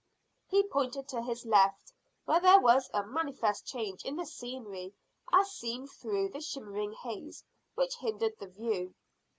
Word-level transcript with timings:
He 0.47 0.63
pointed 0.63 1.07
to 1.09 1.21
his 1.21 1.45
left, 1.45 1.93
where 2.25 2.39
there 2.39 2.59
was 2.59 2.89
a 2.91 3.05
manifest 3.05 3.67
change 3.67 4.03
in 4.03 4.15
the 4.15 4.25
scenery 4.25 4.95
as 5.31 5.51
seen 5.51 5.85
through 5.87 6.29
the 6.29 6.41
shimmering 6.41 6.93
haze 6.93 7.43
which 7.75 7.97
hindered 7.97 8.33
the 8.39 8.47
view. 8.47 8.95